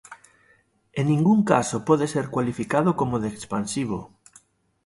[0.99, 3.99] En ningún caso pode ser cualificado como de expansivo.